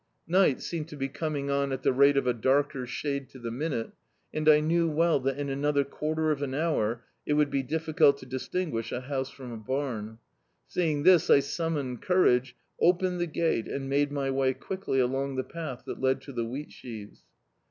Night 0.25 0.63
seemed 0.63 0.87
to 0.87 0.95
be 0.95 1.07
coming 1.07 1.51
on 1.51 1.71
at 1.71 1.83
the 1.83 1.93
rate 1.93 2.17
of 2.17 2.25
a 2.25 2.33
darker 2.33 2.87
shade 2.87 3.29
to 3.29 3.37
the 3.37 3.51
minute, 3.51 3.91
and 4.33 4.49
I 4.49 4.59
knew 4.59 4.89
well 4.89 5.19
that 5.19 5.37
in 5.37 5.47
another 5.47 5.83
quarter 5.83 6.31
of 6.31 6.41
an 6.41 6.55
hour 6.55 7.03
it 7.23 7.33
would 7.33 7.51
be 7.51 7.63
difHcult 7.63 8.17
to 8.17 8.25
distinguish 8.25 8.91
a 8.91 9.01
house 9.01 9.29
from 9.29 9.51
a 9.51 9.57
bam. 9.57 10.17
Seeing 10.65 11.03
this, 11.03 11.29
I 11.29 11.39
summoned 11.39 12.01
courage, 12.01 12.55
opened 12.79 13.19
the 13.19 13.27
gate, 13.27 13.67
and 13.67 13.87
made 13.89 14.11
my 14.11 14.31
way 14.31 14.55
quickly 14.55 14.99
along 14.99 15.35
the 15.35 15.43
path 15.43 15.83
that 15.85 16.01
led 16.01 16.21
to 16.21 16.33
the 16.33 16.45
wheatsheavcs. 16.45 17.19